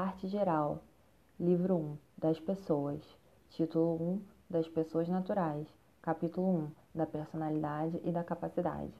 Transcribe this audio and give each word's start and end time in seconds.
Parte 0.00 0.28
geral. 0.28 0.78
Livro 1.40 1.74
1. 1.74 1.98
Das 2.16 2.38
pessoas. 2.38 3.00
Título 3.50 3.96
1. 4.00 4.20
Das 4.48 4.68
pessoas 4.68 5.08
naturais. 5.08 5.66
Capítulo 6.00 6.46
1. 6.46 6.70
Da 6.94 7.04
personalidade 7.04 8.00
e 8.04 8.12
da 8.12 8.22
capacidade. 8.22 8.92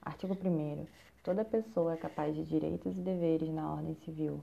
Artigo 0.00 0.34
1. 0.34 0.86
Toda 1.24 1.44
pessoa 1.44 1.94
é 1.94 1.96
capaz 1.96 2.32
de 2.36 2.44
direitos 2.44 2.96
e 2.96 3.00
deveres 3.00 3.52
na 3.52 3.72
ordem 3.72 3.96
civil. 4.04 4.40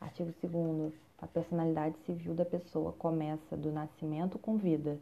Artigo 0.00 0.32
2. 0.40 0.92
A 1.20 1.26
personalidade 1.26 1.98
civil 2.06 2.34
da 2.34 2.44
pessoa 2.44 2.92
começa 2.92 3.56
do 3.56 3.72
nascimento 3.72 4.38
com 4.38 4.56
vida, 4.56 4.96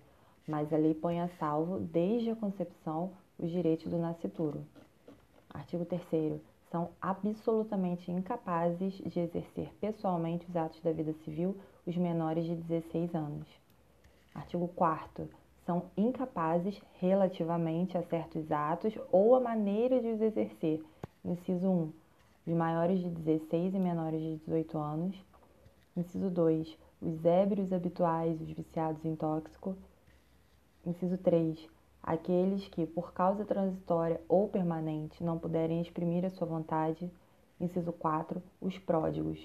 mas 0.49 0.73
a 0.73 0.79
lei 0.79 0.95
põe 0.95 1.21
a 1.21 1.29
salvo, 1.39 1.81
desde 1.81 2.31
a 2.31 2.37
concepção, 2.37 3.13
os 3.39 3.51
direitos 3.51 3.91
do 3.91 3.99
nascituro. 3.99 4.65
Artigo 5.51 5.85
3 5.85 6.41
são 6.71 6.91
absolutamente 7.01 8.11
incapazes 8.11 8.95
de 8.95 9.21
exercer 9.21 9.75
pessoalmente 9.81 10.47
os 10.49 10.57
atos 10.57 10.81
da 10.81 10.93
vida 10.93 11.13
civil 11.25 11.57
os 11.87 11.97
menores 11.97 12.45
de 12.45 12.55
16 12.55 13.15
anos. 13.15 13.49
Artigo 14.35 14.69
4 14.69 15.29
são 15.67 15.85
incapazes 15.97 16.81
relativamente 16.99 17.99
a 17.99 18.03
certos 18.03 18.51
atos 18.53 18.95
ou 19.11 19.35
a 19.35 19.41
maneira 19.41 20.01
de 20.01 20.09
os 20.09 20.21
exercer. 20.21 20.83
Inciso 21.25 21.67
1. 21.67 21.93
Os 22.47 22.55
maiores 22.55 23.01
de 23.01 23.11
16 23.11 23.75
e 23.75 23.79
menores 23.79 24.21
de 24.21 24.37
18 24.37 24.79
anos. 24.79 25.17
Inciso 25.97 26.31
2. 26.31 26.79
Os 27.03 27.25
ébrios 27.25 27.73
habituais, 27.73 28.41
os 28.41 28.51
viciados 28.51 29.05
em 29.05 29.17
tóxico. 29.17 29.77
Inciso 30.87 31.19
3 31.19 31.80
aqueles 32.03 32.67
que, 32.69 32.87
por 32.87 33.13
causa 33.13 33.45
transitória 33.45 34.21
ou 34.29 34.49
permanente, 34.49 35.23
não 35.23 35.39
puderem 35.39 35.81
exprimir 35.81 36.25
a 36.25 36.31
sua 36.31 36.47
vontade. 36.47 37.11
Inciso 37.61 37.93
4. 37.93 38.43
Os 38.61 38.79
pródigos. 38.79 39.39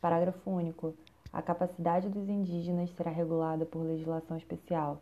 Parágrafo 0.00 0.50
único. 0.50 0.94
A 1.32 1.42
capacidade 1.42 2.08
dos 2.08 2.28
indígenas 2.28 2.90
será 2.96 3.10
regulada 3.10 3.66
por 3.66 3.80
legislação 3.80 4.36
especial. 4.36 5.00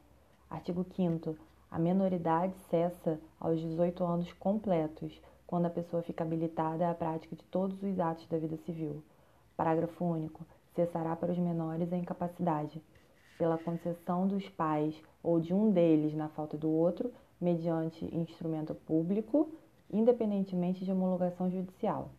Artigo 0.50 0.84
5. 0.96 1.36
A 1.70 1.78
menoridade 1.78 2.54
cessa 2.68 3.18
aos 3.38 3.60
18 3.60 4.04
anos 4.04 4.32
completos, 4.34 5.20
quando 5.46 5.66
a 5.66 5.70
pessoa 5.70 6.02
fica 6.02 6.24
habilitada 6.24 6.90
à 6.90 6.94
prática 6.94 7.36
de 7.36 7.44
todos 7.44 7.82
os 7.82 8.00
atos 8.00 8.26
da 8.26 8.38
vida 8.38 8.56
civil. 8.58 9.02
Parágrafo 9.56 10.04
único. 10.04 10.44
Cessará 10.74 11.14
para 11.14 11.32
os 11.32 11.38
menores 11.38 11.92
a 11.92 11.96
incapacidade 11.96 12.82
pela 13.38 13.58
concessão 13.58 14.26
dos 14.26 14.48
pais 14.50 14.94
ou 15.22 15.40
de 15.40 15.52
um 15.52 15.70
deles 15.70 16.14
na 16.14 16.28
falta 16.28 16.56
do 16.56 16.70
outro, 16.70 17.12
mediante 17.40 18.04
instrumento 18.14 18.74
público, 18.74 19.50
independentemente 19.90 20.84
de 20.84 20.92
homologação 20.92 21.50
judicial, 21.50 22.10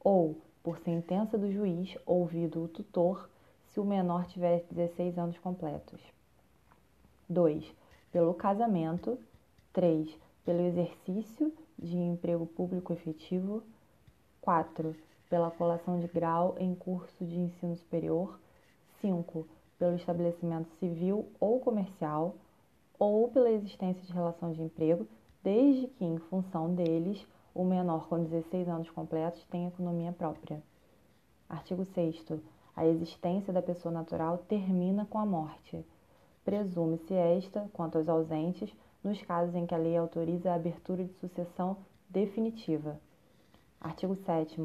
ou 0.00 0.36
por 0.62 0.78
sentença 0.78 1.36
do 1.36 1.50
juiz 1.50 1.96
ouvido 2.06 2.62
o 2.62 2.68
tutor, 2.68 3.28
se 3.72 3.80
o 3.80 3.84
menor 3.84 4.26
tiver 4.26 4.64
16 4.70 5.18
anos 5.18 5.38
completos. 5.38 6.00
2. 7.28 7.64
Pelo 8.12 8.34
casamento. 8.34 9.18
3. 9.72 10.14
Pelo 10.44 10.60
exercício 10.60 11.52
de 11.78 11.96
emprego 11.96 12.46
público 12.46 12.92
efetivo. 12.92 13.62
4. 14.42 14.94
Pela 15.28 15.50
colação 15.50 15.98
de 15.98 16.06
grau 16.06 16.54
em 16.58 16.74
curso 16.74 17.24
de 17.24 17.38
ensino 17.38 17.74
superior. 17.76 18.38
5 19.00 19.48
pelo 19.78 19.96
estabelecimento 19.96 20.68
civil 20.78 21.26
ou 21.40 21.60
comercial 21.60 22.34
ou 22.98 23.28
pela 23.28 23.50
existência 23.50 24.00
de 24.06 24.12
relação 24.12 24.52
de 24.52 24.62
emprego, 24.62 25.08
desde 25.42 25.88
que, 25.88 26.04
em 26.04 26.18
função 26.18 26.72
deles, 26.72 27.26
o 27.52 27.64
menor 27.64 28.06
com 28.08 28.22
16 28.22 28.68
anos 28.68 28.88
completos 28.90 29.44
tenha 29.46 29.68
economia 29.68 30.12
própria. 30.12 30.62
Artigo 31.48 31.84
6. 31.84 32.24
A 32.76 32.86
existência 32.86 33.52
da 33.52 33.60
pessoa 33.60 33.92
natural 33.92 34.38
termina 34.48 35.04
com 35.04 35.18
a 35.18 35.26
morte. 35.26 35.84
Presume-se 36.44 37.12
esta, 37.12 37.68
quanto 37.72 37.98
aos 37.98 38.08
ausentes, 38.08 38.72
nos 39.02 39.20
casos 39.22 39.54
em 39.54 39.66
que 39.66 39.74
a 39.74 39.78
lei 39.78 39.96
autoriza 39.96 40.52
a 40.52 40.54
abertura 40.54 41.04
de 41.04 41.12
sucessão 41.14 41.76
definitiva. 42.08 43.00
Artigo 43.80 44.14
7. 44.14 44.60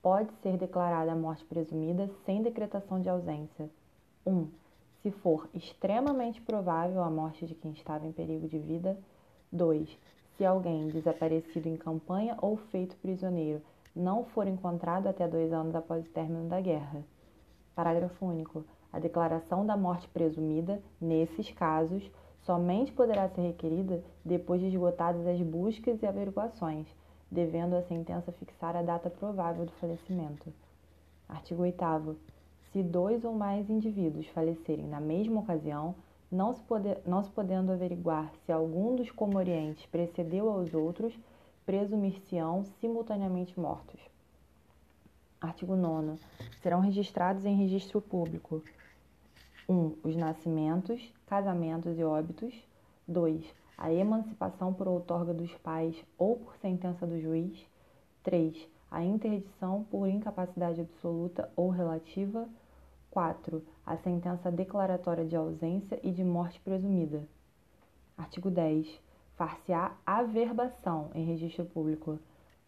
Pode 0.00 0.32
ser 0.42 0.56
declarada 0.56 1.12
a 1.12 1.16
morte 1.16 1.44
presumida 1.44 2.10
sem 2.24 2.42
decretação 2.42 3.00
de 3.00 3.08
ausência 3.08 3.68
1. 4.26 4.48
Se 5.02 5.10
for 5.10 5.48
extremamente 5.52 6.40
provável 6.40 7.02
a 7.02 7.10
morte 7.10 7.46
de 7.46 7.54
quem 7.54 7.72
estava 7.72 8.06
em 8.06 8.12
perigo 8.12 8.48
de 8.48 8.58
vida. 8.58 8.98
2. 9.52 9.88
Se 10.36 10.44
alguém 10.44 10.88
desaparecido 10.88 11.68
em 11.68 11.76
campanha 11.76 12.36
ou 12.40 12.56
feito 12.56 12.96
prisioneiro 12.96 13.62
não 13.94 14.24
for 14.24 14.48
encontrado 14.48 15.06
até 15.06 15.28
dois 15.28 15.52
anos 15.52 15.74
após 15.74 16.04
o 16.04 16.10
término 16.10 16.48
da 16.48 16.60
guerra. 16.60 17.04
Parágrafo 17.74 18.26
único. 18.26 18.64
A 18.92 18.98
declaração 18.98 19.64
da 19.64 19.76
morte 19.76 20.08
presumida, 20.08 20.80
nesses 21.00 21.50
casos, 21.52 22.08
somente 22.42 22.92
poderá 22.92 23.28
ser 23.28 23.42
requerida 23.42 24.02
depois 24.24 24.60
de 24.60 24.68
esgotadas 24.68 25.26
as 25.26 25.40
buscas 25.40 26.02
e 26.02 26.06
averiguações, 26.06 26.86
devendo 27.30 27.74
a 27.74 27.82
sentença 27.82 28.32
fixar 28.32 28.76
a 28.76 28.82
data 28.82 29.10
provável 29.10 29.64
do 29.64 29.72
falecimento. 29.72 30.52
Artigo 31.28 31.62
8 31.62 32.33
se 32.74 32.82
dois 32.82 33.24
ou 33.24 33.32
mais 33.32 33.70
indivíduos 33.70 34.26
falecerem 34.30 34.88
na 34.88 35.00
mesma 35.00 35.40
ocasião, 35.40 35.94
não 36.28 36.52
se, 36.52 36.60
não 37.06 37.22
se 37.22 37.30
podendo 37.30 37.70
averiguar 37.70 38.32
se 38.44 38.50
algum 38.50 38.96
dos 38.96 39.12
comorientes 39.12 39.86
precedeu 39.86 40.50
aos 40.50 40.74
outros, 40.74 41.16
presumir-se-ão 41.64 42.64
simultaneamente 42.80 43.58
mortos. 43.58 44.00
Artigo 45.40 45.76
9. 45.76 46.18
Serão 46.60 46.80
registrados 46.80 47.44
em 47.44 47.54
registro 47.54 48.00
público 48.00 48.60
1. 49.68 49.72
Um, 49.72 49.96
os 50.02 50.16
nascimentos, 50.16 51.00
casamentos 51.26 51.96
e 51.96 52.02
óbitos. 52.02 52.52
2. 53.06 53.44
A 53.78 53.92
emancipação 53.92 54.74
por 54.74 54.88
outorga 54.88 55.32
dos 55.32 55.54
pais 55.58 55.94
ou 56.18 56.38
por 56.38 56.56
sentença 56.56 57.06
do 57.06 57.20
juiz. 57.20 57.56
3. 58.24 58.68
A 58.90 59.04
interdição 59.04 59.84
por 59.84 60.08
incapacidade 60.08 60.80
absoluta 60.80 61.48
ou 61.54 61.68
relativa. 61.68 62.48
4. 63.14 63.62
A 63.86 63.96
sentença 63.98 64.50
declaratória 64.50 65.24
de 65.24 65.36
ausência 65.36 66.00
e 66.02 66.10
de 66.10 66.24
morte 66.24 66.58
presumida. 66.58 67.22
Artigo 68.18 68.50
10. 68.50 68.88
Far-se-á 69.36 69.96
averbação 70.04 71.12
em 71.14 71.24
registro 71.24 71.64
público 71.64 72.18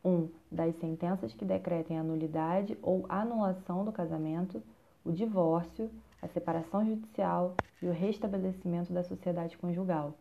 1. 0.04 0.08
Um, 0.08 0.28
das 0.48 0.76
sentenças 0.76 1.34
que 1.34 1.44
decretem 1.44 1.98
a 1.98 2.04
nulidade 2.04 2.78
ou 2.80 3.04
anulação 3.08 3.84
do 3.84 3.90
casamento, 3.90 4.62
o 5.04 5.10
divórcio, 5.10 5.90
a 6.22 6.28
separação 6.28 6.86
judicial 6.86 7.56
e 7.82 7.88
o 7.88 7.92
restabelecimento 7.92 8.92
da 8.92 9.02
sociedade 9.02 9.58
conjugal. 9.58 10.14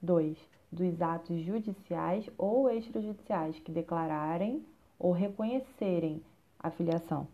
2. 0.00 0.38
Dos 0.70 1.02
atos 1.02 1.40
judiciais 1.40 2.30
ou 2.38 2.70
extrajudiciais 2.70 3.58
que 3.58 3.72
declararem 3.72 4.64
ou 5.00 5.10
reconhecerem 5.10 6.22
a 6.60 6.70
filiação. 6.70 7.26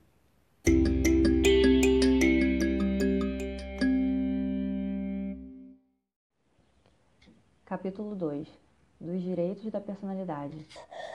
Capítulo 7.66 8.14
2 8.14 8.46
Dos 9.00 9.22
direitos 9.22 9.72
da 9.72 9.80
personalidade. 9.80 10.68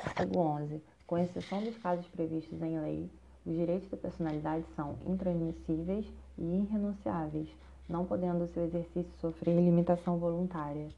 Artigo 0.03 0.39
11. 0.39 0.81
Com 1.05 1.19
exceção 1.19 1.61
dos 1.61 1.77
casos 1.77 2.07
previstos 2.07 2.59
em 2.63 2.79
lei, 2.79 3.07
os 3.45 3.53
direitos 3.55 3.87
da 3.87 3.95
personalidade 3.95 4.65
são 4.75 4.97
intransmissíveis 5.05 6.11
e 6.39 6.43
irrenunciáveis, 6.43 7.47
não 7.87 8.03
podendo 8.03 8.45
o 8.45 8.47
seu 8.47 8.63
exercício 8.63 9.13
sofrer 9.21 9.55
limitação 9.57 10.17
voluntária. 10.17 10.89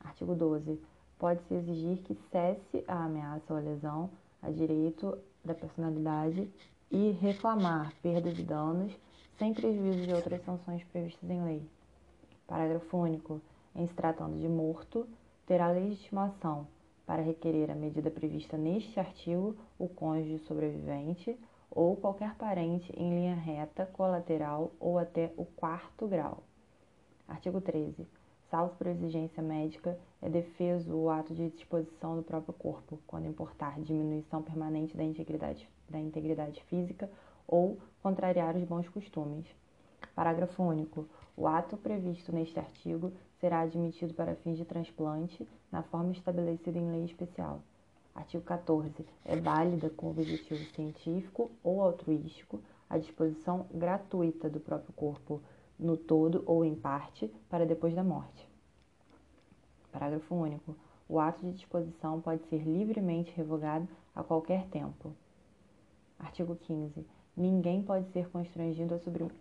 Artigo 0.00 0.34
12. 0.34 0.82
Pode-se 1.20 1.54
exigir 1.54 1.98
que 1.98 2.18
cesse 2.32 2.84
a 2.88 3.04
ameaça 3.04 3.54
ou 3.54 3.60
a 3.60 3.62
lesão 3.62 4.10
a 4.42 4.50
direito 4.50 5.16
da 5.44 5.54
personalidade 5.54 6.50
e 6.90 7.12
reclamar 7.12 7.94
perda 8.02 8.32
de 8.32 8.42
danos 8.42 8.92
sem 9.38 9.54
prejuízo 9.54 10.04
de 10.04 10.12
outras 10.12 10.44
sanções 10.44 10.82
previstas 10.82 11.30
em 11.30 11.44
lei. 11.44 11.62
Parágrafo 12.48 12.96
único 12.96 13.40
em 13.80 13.86
se 13.86 13.94
tratando 13.94 14.38
de 14.38 14.48
morto, 14.48 15.08
terá 15.46 15.70
legitimação 15.70 16.66
para 17.06 17.22
requerer 17.22 17.70
a 17.70 17.74
medida 17.74 18.10
prevista 18.10 18.56
neste 18.56 19.00
artigo 19.00 19.56
o 19.78 19.88
cônjuge 19.88 20.38
sobrevivente 20.40 21.36
ou 21.70 21.96
qualquer 21.96 22.34
parente 22.34 22.92
em 22.96 23.10
linha 23.10 23.34
reta, 23.34 23.86
colateral 23.86 24.70
ou 24.78 24.98
até 24.98 25.32
o 25.36 25.44
quarto 25.44 26.06
grau. 26.06 26.42
Artigo 27.26 27.60
13. 27.60 28.06
Salvo 28.50 28.74
por 28.76 28.88
exigência 28.88 29.42
médica, 29.42 29.96
é 30.20 30.28
defeso 30.28 30.92
o 30.92 31.08
ato 31.08 31.32
de 31.32 31.50
disposição 31.50 32.16
do 32.16 32.22
próprio 32.22 32.52
corpo, 32.52 32.98
quando 33.06 33.28
importar 33.28 33.80
diminuição 33.80 34.42
permanente 34.42 34.96
da 34.96 35.04
integridade, 35.04 35.68
da 35.88 35.98
integridade 35.98 36.62
física 36.64 37.08
ou 37.46 37.78
contrariar 38.02 38.56
os 38.56 38.64
bons 38.64 38.88
costumes. 38.88 39.46
Parágrafo 40.14 40.62
único. 40.62 41.06
O 41.40 41.46
ato 41.46 41.74
previsto 41.74 42.30
neste 42.34 42.58
artigo 42.58 43.14
será 43.38 43.60
admitido 43.60 44.12
para 44.12 44.36
fins 44.36 44.58
de 44.58 44.64
transplante 44.66 45.48
na 45.72 45.82
forma 45.82 46.12
estabelecida 46.12 46.78
em 46.78 46.90
lei 46.90 47.06
especial. 47.06 47.62
Artigo 48.14 48.44
14. 48.44 49.06
É 49.24 49.36
válida 49.36 49.88
com 49.88 50.10
objetivo 50.10 50.62
científico 50.74 51.50
ou 51.64 51.80
altruístico 51.80 52.60
a 52.90 52.98
disposição 52.98 53.64
gratuita 53.72 54.50
do 54.50 54.60
próprio 54.60 54.92
corpo 54.92 55.40
no 55.78 55.96
todo 55.96 56.42
ou 56.44 56.62
em 56.62 56.74
parte 56.74 57.32
para 57.48 57.64
depois 57.64 57.94
da 57.94 58.04
morte. 58.04 58.46
Parágrafo 59.90 60.34
único. 60.34 60.76
O 61.08 61.18
ato 61.18 61.40
de 61.40 61.52
disposição 61.52 62.20
pode 62.20 62.44
ser 62.50 62.58
livremente 62.58 63.32
revogado 63.34 63.88
a 64.14 64.22
qualquer 64.22 64.66
tempo. 64.66 65.14
Artigo 66.18 66.54
15. 66.54 67.02
Ninguém 67.34 67.82
pode 67.82 68.10
ser 68.10 68.28
constrangido 68.28 68.94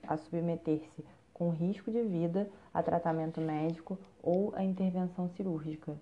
a 0.08 0.16
submeter-se, 0.16 1.04
com 1.40 1.52
risco 1.52 1.90
de 1.90 2.04
vida, 2.04 2.50
a 2.74 2.84
tratamento 2.84 3.40
médico 3.40 3.98
ou 4.22 4.54
a 4.56 4.62
intervenção 4.62 5.30
cirúrgica. 5.30 5.96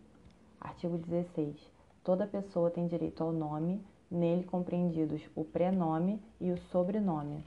Artigo 0.59 0.97
16. 0.97 1.55
Toda 2.03 2.25
pessoa 2.25 2.71
tem 2.71 2.87
direito 2.87 3.23
ao 3.23 3.31
nome, 3.31 3.79
nele 4.09 4.43
compreendidos 4.43 5.21
o 5.35 5.45
prenome 5.45 6.19
e 6.41 6.51
o 6.51 6.57
sobrenome. 6.71 7.45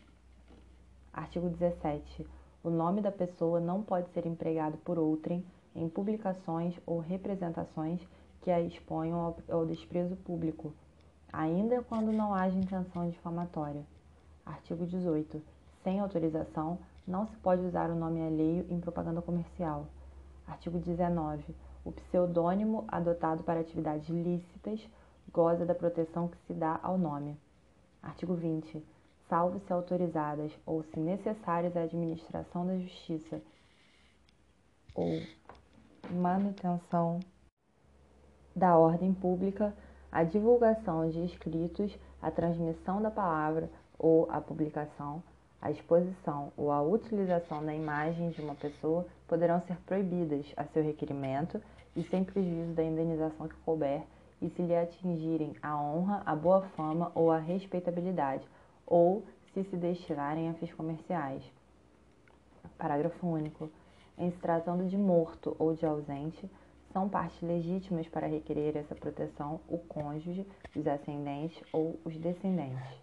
Artigo 1.12 1.48
17. 1.48 2.24
O 2.62 2.70
nome 2.70 3.00
da 3.00 3.10
pessoa 3.10 3.58
não 3.58 3.82
pode 3.82 4.08
ser 4.10 4.24
empregado 4.24 4.78
por 4.78 4.96
outrem 4.96 5.44
em 5.74 5.88
publicações 5.88 6.78
ou 6.86 7.00
representações 7.00 8.00
que 8.42 8.52
a 8.52 8.60
exponham 8.60 9.18
ao, 9.18 9.36
ao 9.50 9.66
desprezo 9.66 10.14
público, 10.14 10.72
ainda 11.32 11.82
quando 11.82 12.12
não 12.12 12.32
haja 12.32 12.56
intenção 12.56 13.10
difamatória. 13.10 13.84
Artigo 14.46 14.86
18. 14.86 15.42
Sem 15.82 15.98
autorização, 15.98 16.78
não 17.10 17.26
se 17.26 17.36
pode 17.38 17.62
usar 17.62 17.90
o 17.90 17.94
nome 17.94 18.22
alheio 18.22 18.64
em 18.70 18.80
propaganda 18.80 19.20
comercial. 19.20 19.86
Artigo 20.46 20.78
19. 20.78 21.54
O 21.84 21.90
pseudônimo 21.92 22.84
adotado 22.86 23.42
para 23.42 23.60
atividades 23.60 24.08
lícitas 24.08 24.80
goza 25.32 25.66
da 25.66 25.74
proteção 25.74 26.28
que 26.28 26.38
se 26.46 26.54
dá 26.54 26.78
ao 26.82 26.96
nome. 26.96 27.36
Artigo 28.02 28.34
20. 28.34 28.82
Salvo 29.28 29.58
se 29.60 29.72
autorizadas 29.72 30.52
ou 30.64 30.82
se 30.82 30.98
necessárias 30.98 31.76
à 31.76 31.82
administração 31.82 32.66
da 32.66 32.78
justiça 32.78 33.40
ou 34.94 35.20
manutenção 36.10 37.20
da 38.54 38.76
ordem 38.76 39.14
pública, 39.14 39.74
a 40.10 40.24
divulgação 40.24 41.08
de 41.08 41.24
escritos, 41.24 41.96
a 42.20 42.30
transmissão 42.30 43.00
da 43.00 43.10
palavra 43.10 43.70
ou 43.98 44.28
a 44.30 44.40
publicação, 44.40 45.22
a 45.62 45.70
exposição 45.70 46.52
ou 46.56 46.72
a 46.72 46.82
utilização 46.82 47.64
da 47.64 47.74
imagem 47.74 48.30
de 48.30 48.40
uma 48.40 48.54
pessoa 48.54 49.06
poderão 49.28 49.60
ser 49.62 49.76
proibidas 49.86 50.46
a 50.56 50.64
seu 50.64 50.82
requerimento 50.82 51.60
e 51.94 52.02
sem 52.04 52.24
prejuízo 52.24 52.72
da 52.72 52.82
indenização 52.82 53.46
que 53.46 53.56
couber 53.56 54.02
e 54.40 54.48
se 54.48 54.62
lhe 54.62 54.74
atingirem 54.74 55.54
a 55.62 55.76
honra, 55.76 56.22
a 56.24 56.34
boa 56.34 56.62
fama 56.76 57.12
ou 57.14 57.30
a 57.30 57.38
respeitabilidade, 57.38 58.46
ou 58.86 59.24
se 59.52 59.62
se 59.64 59.76
destinarem 59.76 60.48
a 60.48 60.54
fins 60.54 60.72
comerciais. 60.72 61.42
Parágrafo 62.78 63.26
único. 63.26 63.70
Em 64.16 64.30
se 64.30 64.38
tratando 64.38 64.88
de 64.88 64.96
morto 64.96 65.54
ou 65.58 65.74
de 65.74 65.84
ausente, 65.84 66.50
são 66.92 67.08
partes 67.08 67.40
legítimas 67.42 68.08
para 68.08 68.26
requerer 68.26 68.76
essa 68.76 68.94
proteção 68.94 69.60
o 69.68 69.78
cônjuge, 69.78 70.46
os 70.74 70.86
ascendentes 70.86 71.62
ou 71.72 71.98
os 72.04 72.16
descendentes. 72.16 72.98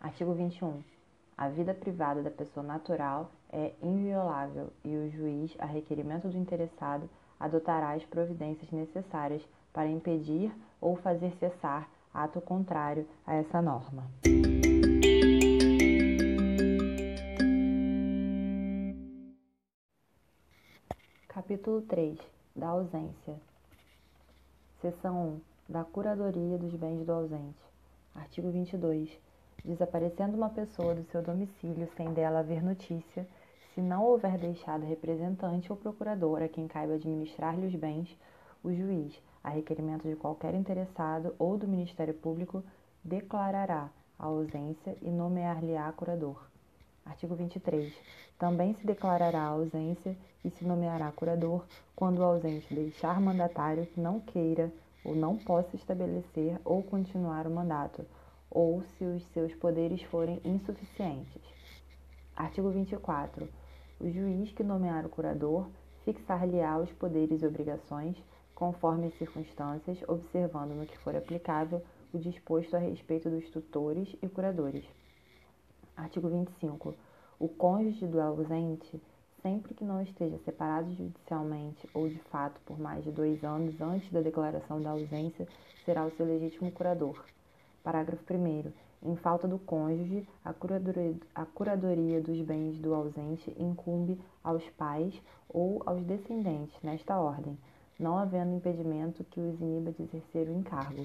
Artigo 0.00 0.34
21. 0.34 0.93
A 1.36 1.48
vida 1.48 1.74
privada 1.74 2.22
da 2.22 2.30
pessoa 2.30 2.64
natural 2.64 3.30
é 3.52 3.72
inviolável 3.82 4.72
e 4.84 4.96
o 4.96 5.10
juiz, 5.10 5.52
a 5.58 5.66
requerimento 5.66 6.28
do 6.28 6.38
interessado, 6.38 7.10
adotará 7.40 7.92
as 7.92 8.04
providências 8.04 8.70
necessárias 8.70 9.42
para 9.72 9.88
impedir 9.88 10.54
ou 10.80 10.94
fazer 10.94 11.32
cessar 11.40 11.88
ato 12.12 12.40
contrário 12.40 13.04
a 13.26 13.34
essa 13.34 13.60
norma. 13.60 14.04
Capítulo 21.26 21.82
3 21.82 22.16
Da 22.54 22.68
ausência. 22.68 23.34
Seção 24.80 25.40
1 25.68 25.72
Da 25.72 25.82
curadoria 25.82 26.56
dos 26.56 26.76
bens 26.76 27.04
do 27.04 27.12
ausente. 27.12 27.58
Artigo 28.14 28.52
22. 28.52 29.10
Desaparecendo 29.64 30.36
uma 30.36 30.50
pessoa 30.50 30.94
do 30.94 31.04
seu 31.04 31.22
domicílio 31.22 31.88
sem 31.96 32.12
dela 32.12 32.40
haver 32.40 32.62
notícia, 32.62 33.26
se 33.74 33.80
não 33.80 34.04
houver 34.04 34.36
deixado 34.36 34.84
representante 34.84 35.72
ou 35.72 35.78
procurador 35.78 36.42
a 36.42 36.48
quem 36.48 36.68
caiba 36.68 36.94
administrar-lhe 36.94 37.66
os 37.66 37.74
bens, 37.74 38.14
o 38.62 38.70
juiz, 38.72 39.18
a 39.42 39.48
requerimento 39.48 40.06
de 40.06 40.16
qualquer 40.16 40.54
interessado 40.54 41.34
ou 41.38 41.56
do 41.56 41.66
Ministério 41.66 42.12
Público, 42.12 42.62
declarará 43.02 43.88
a 44.18 44.26
ausência 44.26 44.96
e 45.00 45.08
nomear-lhe-á 45.08 45.90
curador. 45.92 46.46
Artigo 47.04 47.34
23. 47.34 47.92
Também 48.38 48.74
se 48.74 48.86
declarará 48.86 49.40
a 49.40 49.48
ausência 49.48 50.14
e 50.44 50.50
se 50.50 50.64
nomeará 50.64 51.10
curador 51.10 51.64
quando 51.96 52.18
o 52.18 52.24
ausente 52.24 52.74
deixar 52.74 53.18
mandatário 53.18 53.86
que 53.86 54.00
não 54.00 54.20
queira 54.20 54.70
ou 55.02 55.14
não 55.14 55.36
possa 55.36 55.74
estabelecer 55.74 56.60
ou 56.64 56.82
continuar 56.82 57.46
o 57.46 57.50
mandato, 57.50 58.04
ou 58.50 58.82
se 58.82 59.04
os 59.04 59.24
seus 59.32 59.54
poderes 59.54 60.02
forem 60.02 60.40
insuficientes. 60.44 61.42
Artigo 62.36 62.70
24. 62.70 63.48
O 64.00 64.10
juiz 64.10 64.52
que 64.52 64.62
nomear 64.62 65.06
o 65.06 65.08
curador 65.08 65.66
fixar-lhe-á 66.04 66.78
os 66.78 66.92
poderes 66.92 67.42
e 67.42 67.46
obrigações, 67.46 68.16
conforme 68.54 69.06
as 69.06 69.14
circunstâncias, 69.14 69.98
observando 70.06 70.74
no 70.74 70.86
que 70.86 70.98
for 70.98 71.16
aplicável 71.16 71.82
o 72.12 72.18
disposto 72.18 72.76
a 72.76 72.78
respeito 72.78 73.28
dos 73.28 73.48
tutores 73.50 74.14
e 74.22 74.28
curadores. 74.28 74.84
Artigo 75.96 76.28
25. 76.28 76.94
O 77.38 77.48
cônjuge 77.48 78.06
do 78.06 78.20
ausente, 78.20 79.00
sempre 79.42 79.74
que 79.74 79.84
não 79.84 80.00
esteja 80.02 80.38
separado 80.38 80.94
judicialmente 80.94 81.88
ou 81.92 82.08
de 82.08 82.18
fato 82.30 82.60
por 82.64 82.78
mais 82.78 83.02
de 83.02 83.10
dois 83.10 83.42
anos 83.42 83.80
antes 83.80 84.10
da 84.12 84.20
declaração 84.20 84.80
da 84.80 84.90
ausência, 84.90 85.48
será 85.84 86.04
o 86.04 86.10
seu 86.12 86.26
legítimo 86.26 86.70
curador. 86.70 87.24
Parágrafo 87.84 88.24
1. 88.32 88.72
Em 89.02 89.14
falta 89.16 89.46
do 89.46 89.58
cônjuge, 89.58 90.26
a 90.42 90.54
curadoria, 90.54 91.16
a 91.34 91.44
curadoria 91.44 92.18
dos 92.18 92.40
bens 92.40 92.78
do 92.78 92.94
ausente 92.94 93.54
incumbe 93.58 94.18
aos 94.42 94.64
pais 94.70 95.14
ou 95.50 95.82
aos 95.84 96.02
descendentes, 96.02 96.74
nesta 96.82 97.20
ordem, 97.20 97.58
não 98.00 98.16
havendo 98.16 98.56
impedimento 98.56 99.22
que 99.24 99.38
os 99.38 99.60
iniba 99.60 99.92
de 99.92 100.02
exercer 100.02 100.48
o 100.48 100.54
encargo. 100.54 101.04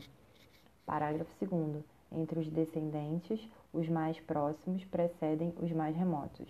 Parágrafo 0.86 1.46
2. 1.46 1.84
Entre 2.14 2.40
os 2.40 2.50
descendentes, 2.50 3.46
os 3.74 3.90
mais 3.90 4.18
próximos 4.22 4.86
precedem 4.86 5.54
os 5.62 5.74
mais 5.74 5.94
remotos. 5.98 6.48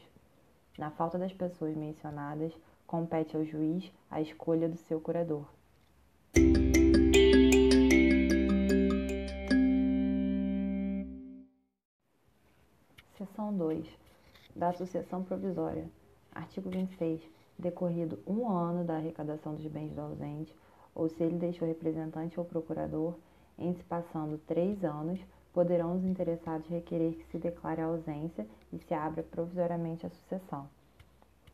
Na 0.77 0.91
falta 0.91 1.17
das 1.17 1.33
pessoas 1.33 1.75
mencionadas, 1.75 2.53
compete 2.86 3.36
ao 3.36 3.43
juiz 3.43 3.91
a 4.12 4.21
escolha 4.21 4.69
do 4.69 4.77
seu 4.77 5.01
curador. 5.01 5.48
Seção 13.19 13.53
2. 13.53 13.85
Da 14.55 14.69
Associação 14.69 15.25
Provisória. 15.25 15.85
Artigo 16.31 16.69
26. 16.69 17.21
Decorrido 17.57 18.17
um 18.25 18.47
ano 18.47 18.85
da 18.85 18.95
arrecadação 18.95 19.55
dos 19.55 19.67
bens 19.67 19.91
do 19.91 19.99
ausente, 19.99 20.55
ou 20.95 21.09
se 21.09 21.21
ele 21.21 21.35
deixou 21.35 21.67
representante 21.67 22.39
ou 22.39 22.45
procurador, 22.45 23.13
em 23.57 23.73
se 23.73 23.83
passando 23.83 24.38
três 24.47 24.85
anos, 24.85 25.19
poderão 25.51 25.97
os 25.97 26.05
interessados 26.05 26.69
requerer 26.69 27.15
que 27.15 27.25
se 27.25 27.38
declare 27.38 27.81
a 27.81 27.88
ausência 27.88 28.47
e 28.71 28.79
se 28.79 28.93
abra 28.93 29.21
provisoriamente 29.21 30.05
a 30.05 30.09
sucessão. 30.09 30.69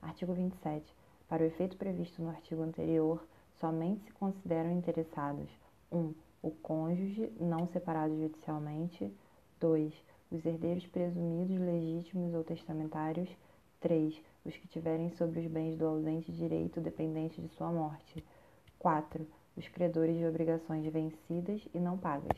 Artigo 0.04 0.34
27. 0.36 0.86
Para 1.28 1.42
o 1.42 1.48
efeito 1.48 1.78
previsto 1.78 2.22
no 2.22 2.30
artigo 2.30 2.62
anterior, 2.62 3.26
somente 3.60 4.04
se 4.04 4.14
consideram 4.14 4.72
interessados 4.72 5.50
1. 5.92 5.98
Um, 5.98 6.14
o 6.44 6.52
cônjuge 6.52 7.34
não 7.40 7.66
separado 7.66 8.16
judicialmente. 8.16 9.12
2. 9.60 9.94
Os 10.36 10.46
herdeiros 10.46 10.86
presumidos 10.88 11.58
legítimos 11.58 12.34
ou 12.34 12.44
testamentários. 12.44 13.30
3. 13.80 14.22
Os 14.44 14.58
que 14.58 14.68
tiverem 14.68 15.10
sobre 15.12 15.40
os 15.40 15.48
bens 15.48 15.78
do 15.78 15.86
ausente 15.86 16.30
direito 16.30 16.82
dependente 16.82 17.42
de 17.42 17.48
sua 17.56 17.72
morte. 17.72 18.22
4. 18.78 19.26
Os 19.56 19.66
credores 19.70 20.18
de 20.18 20.26
obrigações 20.26 20.86
vencidas 20.92 21.66
e 21.74 21.80
não 21.80 21.98
pagas. 21.98 22.38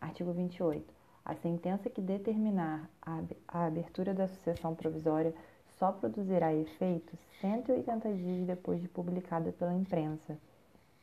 Artigo 0.00 0.32
28. 0.32 0.82
A 1.22 1.34
sentença 1.34 1.90
que 1.90 2.00
determinar 2.00 2.88
a 3.02 3.66
abertura 3.66 4.14
da 4.14 4.26
sucessão 4.26 4.74
provisória 4.74 5.34
só 5.78 5.92
produzirá 5.92 6.54
efeito 6.54 7.18
180 7.42 8.14
dias 8.14 8.46
depois 8.46 8.80
de 8.80 8.88
publicada 8.88 9.52
pela 9.52 9.74
imprensa, 9.74 10.38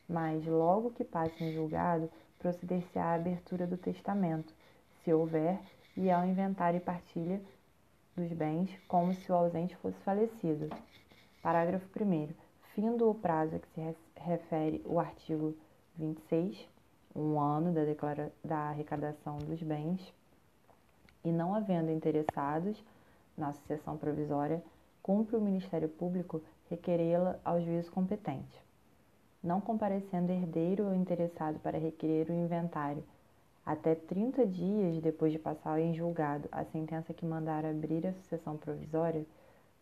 mas 0.08 0.44
logo 0.44 0.90
que 0.90 1.04
passe 1.04 1.44
em 1.44 1.52
julgado, 1.52 2.10
proceder-se 2.40 2.98
à 2.98 3.14
abertura 3.14 3.68
do 3.68 3.76
testamento, 3.76 4.52
se 5.04 5.12
houver, 5.12 5.60
e 5.98 6.12
ao 6.12 6.24
inventário 6.24 6.76
e 6.76 6.80
partilha 6.80 7.42
dos 8.16 8.32
bens, 8.32 8.70
como 8.86 9.12
se 9.12 9.32
o 9.32 9.34
ausente 9.34 9.76
fosse 9.78 9.98
falecido. 10.04 10.70
Parágrafo 11.42 11.86
1. 12.00 12.28
Findo 12.72 13.10
o 13.10 13.14
prazo 13.14 13.56
a 13.56 13.58
que 13.58 13.68
se 13.68 13.96
refere 14.16 14.80
o 14.84 15.00
artigo 15.00 15.56
26, 15.96 16.68
um 17.16 17.40
ano 17.40 17.72
da, 17.72 17.84
declara 17.84 18.32
da 18.44 18.68
arrecadação 18.68 19.38
dos 19.38 19.60
bens. 19.60 20.00
e 21.24 21.32
não 21.32 21.52
havendo 21.52 21.90
interessados 21.90 22.80
na 23.36 23.52
sucessão 23.52 23.96
provisória, 23.96 24.62
cumpre 25.02 25.36
o 25.36 25.40
Ministério 25.40 25.88
Público 25.88 26.40
requerê-la 26.70 27.40
ao 27.44 27.60
juízo 27.60 27.90
competente. 27.90 28.62
Não 29.42 29.60
comparecendo 29.60 30.30
herdeiro 30.30 30.86
ou 30.86 30.94
interessado 30.94 31.58
para 31.58 31.76
requerer 31.76 32.30
o 32.30 32.34
inventário, 32.34 33.02
até 33.68 33.94
30 33.94 34.46
dias 34.46 34.98
depois 35.02 35.30
de 35.30 35.38
passar 35.38 35.78
em 35.78 35.92
julgado 35.92 36.48
a 36.50 36.64
sentença 36.64 37.12
que 37.12 37.26
mandar 37.26 37.66
abrir 37.66 38.06
a 38.06 38.14
sucessão 38.14 38.56
provisória, 38.56 39.26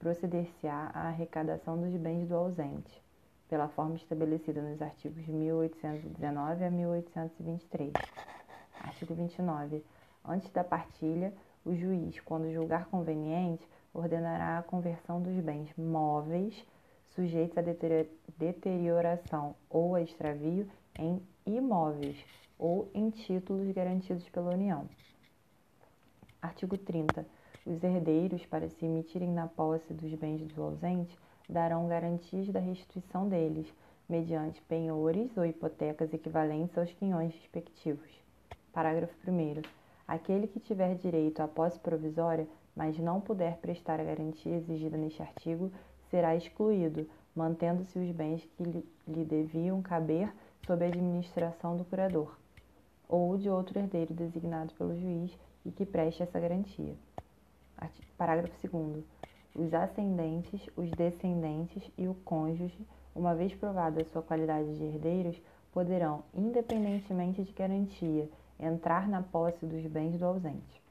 proceder-se-á 0.01 0.91
à 0.93 1.07
arrecadação 1.07 1.81
dos 1.81 1.95
bens 1.95 2.27
do 2.27 2.35
ausente, 2.35 3.01
pela 3.49 3.69
forma 3.69 3.95
estabelecida 3.95 4.61
nos 4.61 4.83
artigos 4.83 5.25
1819 5.29 6.65
a 6.65 6.69
1823. 6.69 7.93
Artigo 8.81 9.15
29. 9.15 9.85
Antes 10.25 10.51
da 10.51 10.65
partilha, 10.65 11.33
o 11.65 11.73
juiz, 11.73 12.19
quando 12.19 12.53
julgar 12.53 12.87
conveniente, 12.87 13.63
ordenará 13.95 14.59
a 14.59 14.65
conversão 14.65 15.23
dos 15.23 15.39
bens 15.39 15.73
móveis 15.79 16.61
sujeitos 17.15 17.57
a 17.57 17.63
deterioração 18.37 19.55
ou 19.71 19.95
a 19.95 20.03
extravio 20.03 20.69
em 20.99 21.23
imóveis 21.47 22.17
ou 22.59 22.89
em 22.95 23.11
títulos 23.11 23.71
garantidos 23.73 24.29
pela 24.31 24.53
União. 24.53 24.89
Artigo 26.41 26.77
30. 26.79 27.27
Os 27.67 27.83
herdeiros, 27.83 28.47
para 28.47 28.69
se 28.69 28.85
emitirem 28.85 29.31
na 29.31 29.47
posse 29.47 29.93
dos 29.93 30.15
bens 30.15 30.41
do 30.53 30.63
ausente, 30.63 31.19
darão 31.49 31.89
garantias 31.89 32.49
da 32.49 32.61
restituição 32.61 33.29
deles, 33.29 33.67
mediante 34.09 34.63
penhores 34.63 35.37
ou 35.37 35.45
hipotecas 35.45 36.15
equivalentes 36.15 36.79
aos 36.79 36.93
quinhões 36.93 37.35
respectivos. 37.35 38.09
Parágrafo 38.73 39.15
1. 39.29 39.63
Aquele 40.07 40.47
que 40.47 40.61
tiver 40.61 40.95
direito 40.95 41.41
à 41.41 41.49
posse 41.49 41.79
provisória, 41.81 42.47
mas 42.75 42.97
não 42.99 43.21
puder 43.21 43.57
prestar 43.57 44.01
a 44.01 44.05
garantia 44.05 44.55
exigida 44.55 44.97
neste 44.97 45.21
artigo, 45.21 45.73
será 46.11 46.37
excluído, 46.37 47.09
mantendo-se 47.35 47.99
os 47.99 48.11
bens 48.13 48.45
que 48.57 48.63
lhe 49.09 49.25
deviam 49.25 49.83
caber 49.83 50.33
sob 50.65 50.85
a 50.85 50.89
administração 50.89 51.77
do 51.77 51.85
curador 51.85 52.37
ou 53.09 53.37
de 53.37 53.49
outro 53.49 53.79
herdeiro 53.79 54.15
designado 54.15 54.73
pelo 54.75 54.99
juiz 54.99 55.31
e 55.65 55.71
que 55.71 55.85
preste 55.85 56.23
essa 56.23 56.39
garantia. 56.39 56.95
Parágrafo 58.17 58.55
2. 58.67 59.05
Os 59.55 59.75
ascendentes, 59.75 60.61
os 60.77 60.91
descendentes 60.91 61.83
e 61.97 62.09
o 62.09 62.15
cônjuge, 62.15 62.87
uma 63.15 63.35
vez 63.35 63.55
provada 63.55 64.03
a 64.03 64.05
sua 64.07 64.23
qualidade 64.23 64.77
de 64.77 64.85
herdeiros, 64.85 65.41
poderão, 65.73 66.25
independentemente 66.35 67.43
de 67.43 67.53
garantia, 67.53 68.29
entrar 68.59 69.09
na 69.09 69.23
posse 69.23 69.65
dos 69.67 69.85
bens 69.87 70.19
do 70.19 70.25
ausente. 70.25 70.83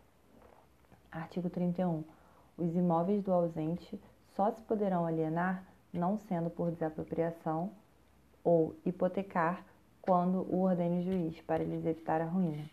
Artigo 1.12 1.50
31. 1.50 2.04
Os 2.58 2.76
imóveis 2.76 3.24
do 3.24 3.32
ausente 3.32 4.00
só 4.36 4.52
se 4.52 4.62
poderão 4.62 5.06
alienar 5.06 5.64
não 5.92 6.18
sendo 6.18 6.50
por 6.50 6.72
desapropriação 6.72 7.72
ou 8.44 8.76
hipotecar 8.86 9.66
quando 10.06 10.46
o 10.54 10.62
ordene 10.62 11.00
o 11.00 11.04
juiz 11.04 11.42
para 11.42 11.64
lhes 11.64 11.84
evitar 11.84 12.22
a 12.22 12.26
ruína. 12.26 12.70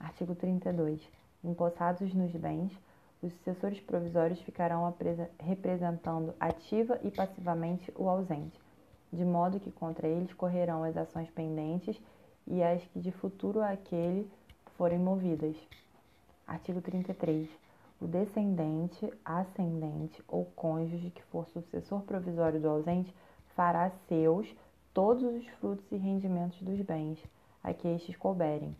Artigo 0.00 0.34
32. 0.34 1.00
Empossados 1.44 2.12
nos 2.14 2.32
bens, 2.32 2.72
os 3.22 3.32
sucessores 3.34 3.78
provisórios 3.80 4.40
ficarão 4.40 4.94
representando 5.38 6.34
ativa 6.40 6.98
e 7.02 7.10
passivamente 7.10 7.92
o 7.96 8.08
ausente, 8.08 8.58
de 9.12 9.24
modo 9.24 9.60
que 9.60 9.70
contra 9.70 10.08
eles 10.08 10.32
correrão 10.32 10.84
as 10.84 10.96
ações 10.96 11.28
pendentes 11.30 12.00
e 12.46 12.62
as 12.62 12.82
que 12.86 12.98
de 12.98 13.12
futuro 13.12 13.60
àquele 13.60 14.30
forem 14.76 14.98
movidas. 14.98 15.54
Artigo 16.46 16.80
33. 16.80 17.46
O 18.00 18.06
descendente, 18.06 19.12
ascendente 19.24 20.22
ou 20.26 20.46
cônjuge 20.56 21.10
que 21.10 21.22
for 21.24 21.46
sucessor 21.48 22.00
provisório 22.02 22.60
do 22.60 22.68
ausente 22.68 23.12
fará 23.54 23.90
seus 24.08 24.48
todos 24.92 25.22
os 25.22 25.46
frutos 25.60 25.84
e 25.92 25.96
rendimentos 25.96 26.60
dos 26.62 26.80
bens 26.82 27.18
a 27.62 27.72
que 27.72 27.88
estes 27.88 28.16
couberem. 28.16 28.76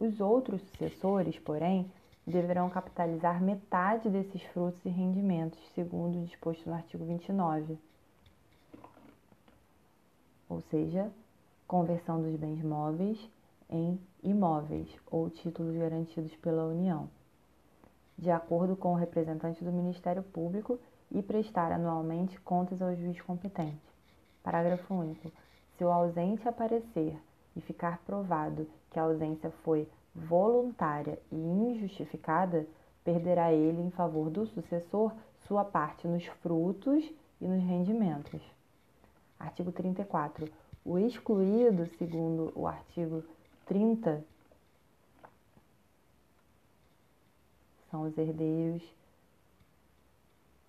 Os 0.00 0.20
outros 0.20 0.62
sucessores, 0.62 1.38
porém, 1.38 1.90
deverão 2.26 2.68
capitalizar 2.68 3.42
metade 3.42 4.08
desses 4.08 4.42
frutos 4.52 4.84
e 4.84 4.88
rendimentos, 4.88 5.58
segundo 5.74 6.18
o 6.18 6.24
disposto 6.24 6.68
no 6.68 6.74
artigo 6.74 7.04
29. 7.04 7.78
Ou 10.48 10.60
seja, 10.70 11.10
conversão 11.66 12.22
dos 12.22 12.34
bens 12.36 12.62
móveis 12.62 13.18
em 13.68 13.98
imóveis 14.22 14.88
ou 15.10 15.28
títulos 15.28 15.76
garantidos 15.76 16.34
pela 16.36 16.66
União, 16.66 17.08
de 18.16 18.30
acordo 18.30 18.76
com 18.76 18.92
o 18.92 18.96
representante 18.96 19.62
do 19.62 19.72
Ministério 19.72 20.22
Público 20.22 20.78
e 21.10 21.22
prestar 21.22 21.72
anualmente 21.72 22.38
contas 22.40 22.80
ao 22.80 22.94
juiz 22.94 23.20
competente. 23.20 23.87
Parágrafo 24.48 24.94
único. 24.94 25.30
Se 25.76 25.84
o 25.84 25.92
ausente 25.92 26.48
aparecer 26.48 27.14
e 27.54 27.60
ficar 27.60 27.98
provado 27.98 28.66
que 28.90 28.98
a 28.98 29.02
ausência 29.02 29.50
foi 29.62 29.86
voluntária 30.14 31.18
e 31.30 31.36
injustificada, 31.36 32.66
perderá 33.04 33.52
ele 33.52 33.82
em 33.82 33.90
favor 33.90 34.30
do 34.30 34.46
sucessor 34.46 35.12
sua 35.46 35.66
parte 35.66 36.08
nos 36.08 36.24
frutos 36.40 37.04
e 37.38 37.46
nos 37.46 37.62
rendimentos. 37.62 38.40
Artigo 39.38 39.70
34. 39.70 40.50
O 40.82 40.98
excluído, 40.98 41.84
segundo 41.98 42.50
o 42.54 42.66
artigo 42.66 43.22
30, 43.66 44.24
são 47.90 48.04
os 48.04 48.16
herdeiros 48.16 48.82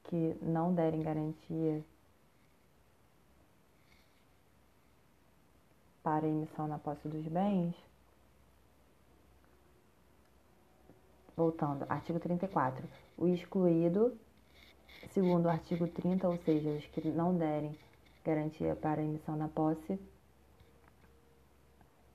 que 0.04 0.36
não 0.42 0.74
derem 0.74 1.02
garantia 1.02 1.82
para 6.10 6.28
emissão 6.28 6.68
na 6.68 6.80
posse 6.80 7.08
dos 7.08 7.24
bens. 7.28 7.75
Voltando, 11.38 11.86
artigo 11.88 12.20
34. 12.20 12.84
O 13.16 13.28
excluído, 13.28 14.18
segundo 15.12 15.46
o 15.46 15.50
artigo 15.50 15.88
30, 15.88 16.28
ou 16.28 16.36
seja, 16.39 16.68
os 16.72 16.86
que 16.88 17.08
não 17.10 17.38
derem 17.38 17.78
garantia 18.25 18.75
para 18.75 19.04
emissão 19.04 19.36
na 19.36 19.48
posse, 19.50 20.00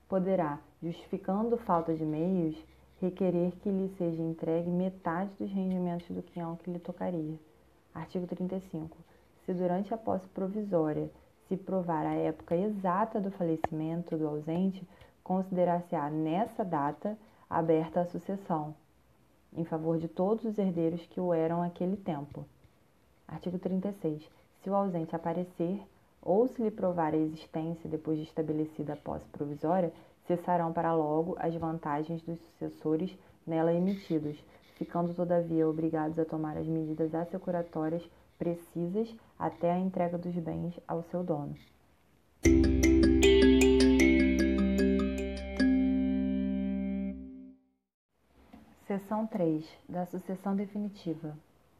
poderá, 0.09 0.59
justificando 0.83 1.55
falta 1.59 1.93
de 1.93 2.03
meios, 2.03 2.61
requerer 2.99 3.53
que 3.61 3.69
lhe 3.69 3.95
seja 3.97 4.21
entregue 4.21 4.69
metade 4.69 5.31
dos 5.39 5.49
rendimentos 5.49 6.13
do 6.13 6.21
quinhão 6.21 6.57
que 6.57 6.69
lhe 6.69 6.79
tocaria. 6.79 7.39
Artigo 7.93 8.27
35. 8.27 8.97
Se 9.45 9.53
durante 9.53 9.93
a 9.93 9.97
posse 9.97 10.27
provisória 10.27 11.09
se 11.47 11.55
provar 11.55 12.05
a 12.05 12.13
época 12.13 12.55
exata 12.55 13.19
do 13.19 13.31
falecimento 13.31 14.17
do 14.17 14.27
ausente, 14.27 14.87
considerar-se-á 15.23 16.09
nessa 16.09 16.63
data 16.63 17.17
aberta 17.49 18.01
a 18.01 18.05
sucessão, 18.05 18.75
em 19.55 19.63
favor 19.63 19.97
de 19.97 20.07
todos 20.07 20.43
os 20.45 20.57
herdeiros 20.57 21.05
que 21.07 21.19
o 21.19 21.33
eram 21.33 21.61
aquele 21.61 21.97
tempo. 21.97 22.45
Artigo 23.27 23.57
36. 23.57 24.23
Se 24.61 24.69
o 24.69 24.75
ausente 24.75 25.15
aparecer, 25.15 25.81
ou 26.21 26.47
se 26.47 26.61
lhe 26.61 26.71
provar 26.71 27.13
a 27.13 27.17
existência 27.17 27.89
depois 27.89 28.17
de 28.17 28.23
estabelecida 28.23 28.93
a 28.93 28.97
posse 28.97 29.25
provisória, 29.27 29.93
cessarão 30.27 30.73
para 30.73 30.93
logo 30.93 31.35
as 31.39 31.53
vantagens 31.55 32.21
dos 32.23 32.39
sucessores 32.39 33.15
nela 33.45 33.73
emitidos, 33.73 34.37
ficando 34.75 35.13
todavia 35.13 35.67
obrigados 35.67 36.17
a 36.17 36.25
tomar 36.25 36.57
as 36.57 36.65
medidas 36.65 37.13
assecuratórias 37.13 38.03
precisas 38.37 39.13
até 39.37 39.71
a 39.71 39.79
entrega 39.79 40.17
dos 40.17 40.35
bens 40.35 40.79
ao 40.87 41.03
seu 41.03 41.23
dono. 41.23 41.55
Seção 48.87 49.25
3 49.25 49.65
da 49.89 50.05
sucessão 50.05 50.55
definitiva. 50.55 51.35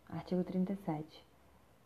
Artigo 0.10 0.44
37. 0.44 1.24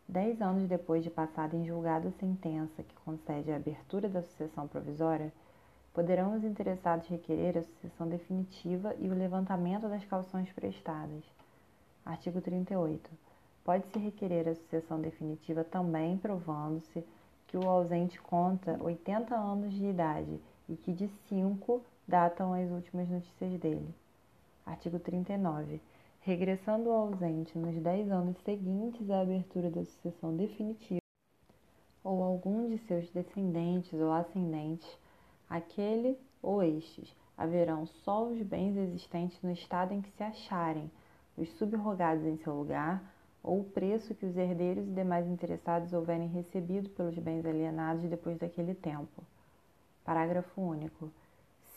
Dez 0.08 0.40
anos 0.42 0.66
depois 0.66 1.04
de 1.04 1.10
passada 1.10 1.56
em 1.56 1.66
julgado 1.66 2.08
a 2.08 2.12
sentença 2.12 2.82
que 2.82 2.94
concede 3.04 3.52
a 3.52 3.56
abertura 3.56 4.08
da 4.08 4.22
sucessão 4.22 4.66
provisória, 4.66 5.32
poderão 5.92 6.36
os 6.36 6.42
interessados 6.42 7.06
requerer 7.06 7.58
a 7.58 7.62
sucessão 7.62 8.08
definitiva 8.08 8.94
e 8.98 9.08
o 9.08 9.14
levantamento 9.14 9.88
das 9.88 10.04
calções 10.06 10.50
prestadas. 10.52 11.22
Artigo 12.04 12.40
38. 12.40 13.10
Pode-se 13.70 14.00
requerer 14.00 14.48
a 14.48 14.54
sucessão 14.56 15.00
definitiva 15.00 15.62
também 15.62 16.18
provando-se 16.18 17.04
que 17.46 17.56
o 17.56 17.68
ausente 17.68 18.20
conta 18.20 18.76
80 18.82 19.32
anos 19.32 19.72
de 19.72 19.86
idade 19.86 20.40
e 20.68 20.74
que 20.74 20.92
de 20.92 21.08
5 21.28 21.80
datam 22.04 22.52
as 22.52 22.68
últimas 22.68 23.08
notícias 23.08 23.60
dele. 23.60 23.94
Artigo 24.66 24.98
39. 24.98 25.80
Regressando 26.22 26.88
o 26.88 26.92
ausente 26.92 27.56
nos 27.56 27.80
10 27.80 28.10
anos 28.10 28.36
seguintes 28.38 29.08
à 29.08 29.20
abertura 29.20 29.70
da 29.70 29.84
sucessão 29.84 30.36
definitiva, 30.36 30.98
ou 32.02 32.24
algum 32.24 32.68
de 32.68 32.78
seus 32.88 33.08
descendentes 33.10 33.92
ou 33.92 34.10
ascendentes, 34.10 34.98
aquele 35.48 36.18
ou 36.42 36.60
estes 36.60 37.14
haverão 37.38 37.86
só 37.86 38.24
os 38.24 38.42
bens 38.42 38.76
existentes 38.76 39.40
no 39.40 39.52
estado 39.52 39.94
em 39.94 40.02
que 40.02 40.10
se 40.10 40.24
acharem, 40.24 40.90
os 41.38 41.48
subrogados 41.50 42.24
em 42.24 42.36
seu 42.38 42.52
lugar, 42.52 43.00
ou 43.42 43.60
o 43.60 43.64
preço 43.64 44.14
que 44.14 44.26
os 44.26 44.36
herdeiros 44.36 44.86
e 44.86 44.92
demais 44.92 45.26
interessados 45.26 45.92
houverem 45.92 46.28
recebido 46.28 46.90
pelos 46.90 47.18
bens 47.18 47.44
alienados 47.44 48.02
depois 48.04 48.38
daquele 48.38 48.74
tempo. 48.74 49.22
Parágrafo 50.04 50.60
único. 50.60 51.10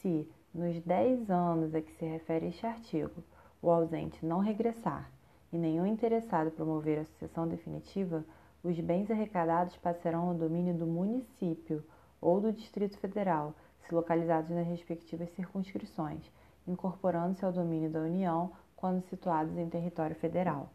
Se, 0.02 0.28
nos 0.54 0.80
dez 0.82 1.30
anos 1.30 1.74
a 1.74 1.82
que 1.82 1.92
se 1.94 2.06
refere 2.06 2.48
este 2.48 2.66
artigo, 2.66 3.24
o 3.62 3.70
ausente 3.70 4.26
não 4.26 4.40
regressar 4.40 5.10
e 5.52 5.58
nenhum 5.58 5.86
interessado 5.86 6.52
promover 6.52 7.00
a 7.00 7.06
sucessão 7.06 7.48
definitiva, 7.48 8.26
os 8.64 8.80
bens 8.80 9.10
arrecadados 9.10 9.78
passarão 9.78 10.30
ao 10.30 10.34
domínio 10.34 10.74
do 10.74 10.86
município 10.86 11.84
ou 12.20 12.42
do 12.42 12.52
Distrito 12.52 12.98
Federal, 12.98 13.54
se 13.80 13.94
localizados 13.94 14.50
nas 14.50 14.66
respectivas 14.66 15.30
circunscrições, 15.32 16.22
incorporando-se 16.68 17.46
ao 17.46 17.52
domínio 17.52 17.90
da 17.90 18.00
União 18.00 18.52
quando 18.76 19.02
situados 19.04 19.58
em 19.58 19.70
território 19.70 20.16
federal. 20.16 20.70